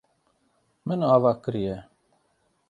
Min 0.85 1.01
ava 1.17 1.31
kiriye. 1.43 1.77